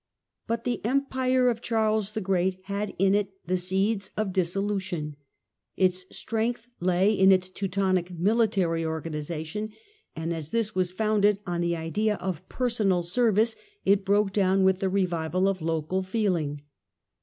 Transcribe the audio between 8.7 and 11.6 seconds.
organisation, and as this was founded